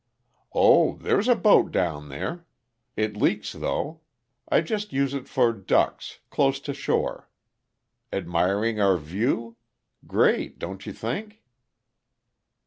[0.55, 2.47] "Oh, there's a boat down there.
[2.97, 4.01] It leaks, though.
[4.49, 7.29] I just use it for ducks, close to shore.
[8.11, 9.57] Admiring our view?
[10.07, 11.43] Great, don't you think?"